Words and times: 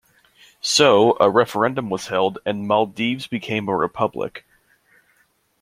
So, 0.63 1.15
a 1.19 1.29
referendum 1.29 1.91
was 1.91 2.07
held 2.07 2.39
and 2.43 2.67
Maldives 2.67 3.27
became 3.27 3.69
a 3.69 3.77
republic. 3.77 4.43